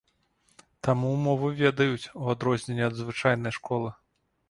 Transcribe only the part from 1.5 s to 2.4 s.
ведаюць, у